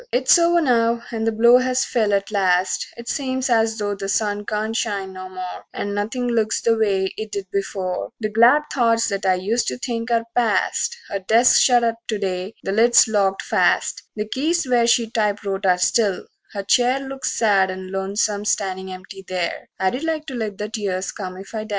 XXVII 0.13 0.19
It's 0.19 0.39
over 0.39 0.61
now; 0.61 1.03
the 1.11 1.31
blow 1.31 1.59
has 1.59 1.85
fell 1.85 2.11
at 2.11 2.31
last; 2.31 2.87
It 2.97 3.07
seems 3.07 3.51
as 3.51 3.77
though 3.77 3.93
the 3.93 4.09
sun 4.09 4.47
can't 4.47 4.75
shine 4.75 5.13
no 5.13 5.29
more, 5.29 5.63
And 5.75 5.93
nothing 5.93 6.25
looks 6.25 6.59
the 6.59 6.75
way 6.75 7.13
it 7.17 7.31
did 7.31 7.51
before; 7.51 8.11
The 8.19 8.29
glad 8.29 8.63
thoughts 8.73 9.07
that 9.09 9.27
I 9.27 9.35
used 9.35 9.67
to 9.67 9.77
think 9.77 10.09
are 10.09 10.25
past. 10.35 10.97
Her 11.09 11.19
desk's 11.19 11.59
shut 11.59 11.83
up 11.83 11.97
to 12.07 12.17
day, 12.17 12.55
the 12.63 12.71
lid's 12.71 13.07
locked 13.07 13.43
fast; 13.43 14.01
The 14.15 14.27
keys 14.27 14.67
where 14.67 14.87
she 14.87 15.07
typewrote 15.07 15.67
are 15.67 15.77
still; 15.77 16.25
her 16.53 16.63
chair 16.63 16.99
Looks 16.99 17.31
sad 17.31 17.69
and 17.69 17.91
lonesome 17.91 18.43
standin' 18.43 18.89
empty 18.89 19.23
there 19.27 19.69
I'd 19.79 20.03
like 20.03 20.25
to 20.25 20.33
let 20.33 20.57
the 20.57 20.67
tears 20.69 21.11
come 21.11 21.37
if 21.37 21.53
I 21.53 21.65
dast. 21.65 21.69